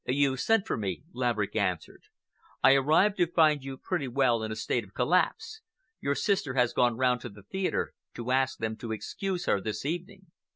[0.07, 2.05] "You sent for me," Laverick answered.
[2.63, 5.61] "I arrived to find you pretty well in a state of collapse.
[5.99, 9.85] Your sister has gone round to the theatre to ask them to excuse her this
[9.85, 10.25] evening."